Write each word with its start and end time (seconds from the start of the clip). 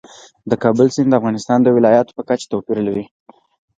د 0.49 0.51
کابل 0.63 0.87
سیند 0.95 1.09
د 1.11 1.17
افغانستان 1.19 1.59
د 1.63 1.67
ولایاتو 1.77 2.15
په 2.17 2.23
کچه 2.29 2.45
توپیر 2.51 2.79
لري. 2.87 3.05